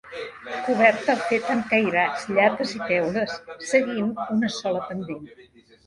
Coberta 0.67 1.13
feta 1.27 1.51
amb 1.57 1.69
cairats, 1.75 2.25
llates 2.39 2.73
i 2.79 2.83
teules 2.91 3.39
seguint 3.75 4.13
una 4.39 4.55
sola 4.61 4.87
pendent. 4.93 5.27